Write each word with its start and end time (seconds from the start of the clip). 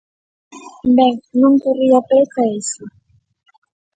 Ben, 0.97 1.13
non 1.41 1.53
corría 1.63 1.99
présa 2.09 2.43
iso. 2.61 2.83